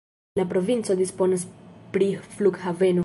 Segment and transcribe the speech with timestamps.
[0.39, 1.45] La provinco disponas
[1.99, 2.99] pri flughaveno.